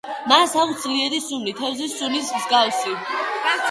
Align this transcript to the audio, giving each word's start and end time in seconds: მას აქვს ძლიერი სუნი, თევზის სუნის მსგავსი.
მას 0.29 0.55
აქვს 0.61 0.79
ძლიერი 0.85 1.21
სუნი, 1.27 1.55
თევზის 1.61 1.97
სუნის 2.01 2.35
მსგავსი. 2.41 3.01